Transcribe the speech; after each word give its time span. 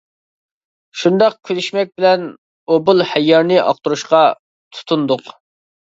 شۇنداق 1.01 1.35
كۈلۈشمەك 1.49 1.91
بىلەن 1.99 2.25
ئوبۇل 2.77 3.07
ھەييارنى 3.11 3.61
ئاقتۇرۇشقا 3.67 4.23
تۇتۇندۇق. 4.79 5.35